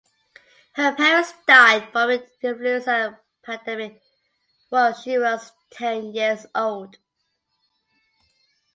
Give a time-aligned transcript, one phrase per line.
[0.73, 4.01] Her parents died from an influenza pandemic
[4.71, 6.97] was she was ten years old.